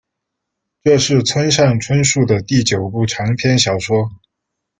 [0.83, 4.09] 这是村上春树的第九部长篇小说。